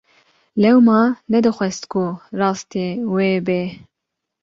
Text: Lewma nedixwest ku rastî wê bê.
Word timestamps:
Lewma 0.61 0.99
nedixwest 1.31 1.83
ku 1.91 2.03
rastî 2.39 2.87
wê 3.13 3.29
bê. 3.47 3.61